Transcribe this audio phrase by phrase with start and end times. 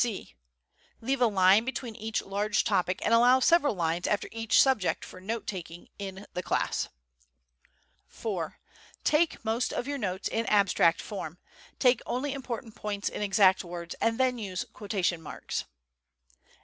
[0.03, 0.33] C.
[0.99, 5.21] Leave a line between each large topic and allow several lines after each subject for
[5.21, 6.89] note taking in the class.
[8.09, 8.53] IV.
[9.03, 11.37] Take most of your notes in "abstract" form.
[11.77, 15.65] Take only important points in exact words, and then use quotation marks.